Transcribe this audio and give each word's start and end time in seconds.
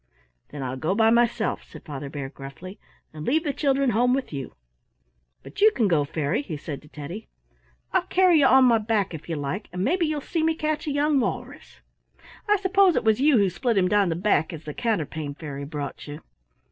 "Then 0.49 0.63
I'll 0.63 0.77
go 0.77 0.95
by 0.95 1.11
myself," 1.11 1.63
said 1.63 1.83
Father 1.85 2.09
Bear, 2.09 2.27
gruffly, 2.27 2.79
"and 3.13 3.23
leave 3.23 3.43
the 3.43 3.53
children 3.53 3.91
home 3.91 4.15
with 4.15 4.33
you. 4.33 4.55
But 5.43 5.61
you 5.61 5.69
can 5.69 5.87
go, 5.87 6.05
Fairy," 6.05 6.41
he 6.41 6.57
said 6.57 6.81
to 6.81 6.87
Teddy. 6.87 7.27
"I'll 7.93 8.07
carry 8.07 8.39
you 8.39 8.47
on 8.47 8.65
my 8.65 8.79
back 8.79 9.13
if 9.13 9.29
you 9.29 9.35
like, 9.35 9.69
and 9.71 9.83
maybe 9.83 10.07
you'll 10.07 10.19
see 10.19 10.41
me 10.41 10.55
catch 10.55 10.87
a 10.87 10.91
young 10.91 11.19
walrus. 11.19 11.81
I 12.49 12.55
suppose 12.55 12.95
it 12.95 13.03
was 13.03 13.21
you 13.21 13.37
who 13.37 13.47
split 13.51 13.77
him 13.77 13.87
down 13.87 14.09
the 14.09 14.15
back, 14.15 14.51
as 14.51 14.63
the 14.63 14.73
Counterpane 14.73 15.35
Fairy 15.35 15.65
brought 15.65 16.07
you." 16.07 16.23